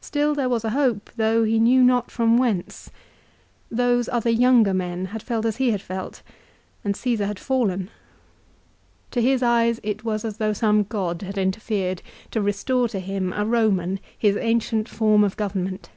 Still 0.00 0.36
there 0.36 0.48
was 0.48 0.64
a 0.64 0.70
hope 0.70 1.10
though 1.16 1.42
he 1.42 1.58
knew 1.58 1.82
not 1.82 2.08
from 2.08 2.38
whence. 2.38 2.88
Those 3.68 4.08
other 4.08 4.30
younger 4.30 4.72
men 4.72 5.06
had 5.06 5.24
felt 5.24 5.44
as 5.44 5.56
he 5.56 5.72
had 5.72 5.82
felt, 5.82 6.22
and 6.84 6.96
Caesar 6.96 7.26
had 7.26 7.40
fallen. 7.40 7.90
To 9.10 9.20
his 9.20 9.42
eyes 9.42 9.80
it 9.82 10.04
was 10.04 10.24
as 10.24 10.36
though 10.36 10.52
some 10.52 10.84
god 10.84 11.22
had 11.22 11.36
interfered 11.36 12.00
to 12.30 12.40
restore 12.40 12.86
to 12.86 13.00
him, 13.00 13.32
a 13.32 13.44
Roman, 13.44 13.98
his 14.16 14.36
ancient 14.36 14.88
form 14.88 15.24
of 15.24 15.36
government. 15.36 15.88